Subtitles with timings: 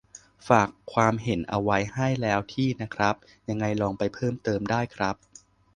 [0.47, 3.15] ฝากความเห็นเอาไว้ให้แล้วที่ นะครับ:
[3.49, 5.15] ยังไงลองไปเพิ่มเติมได้ครับ